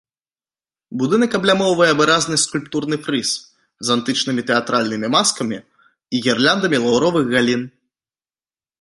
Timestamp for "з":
3.89-3.95